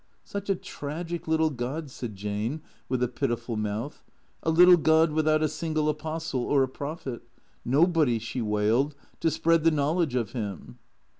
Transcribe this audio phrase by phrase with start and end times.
[0.23, 4.01] "Such a tragic little god," said Jane, with a pitiful mouth,"
[4.41, 7.21] a little god without a single apostle or a prophet—
[7.63, 10.79] nobody," she wailed," to spread the knowledge of him."